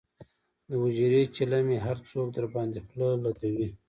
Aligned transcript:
دحجرې 0.69 1.21
چیلم 1.35 1.67
یې 1.73 1.79
هر 1.87 1.97
څوک 2.09 2.27
درباندې 2.37 2.79
خله 2.87 3.09
لکوي. 3.25 3.67